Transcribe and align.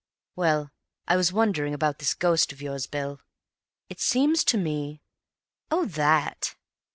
Well, 0.35 0.71
I 1.07 1.15
was 1.15 1.31
wondering 1.31 1.75
about 1.75 1.99
this 1.99 2.15
ghost 2.15 2.51
of 2.51 2.59
yours, 2.59 2.87
Bill. 2.87 3.21
It 3.87 3.99
seems 3.99 4.43
to 4.45 4.57
me—" 4.57 4.99
"Oh, 5.69 5.85
_that! 5.89 6.55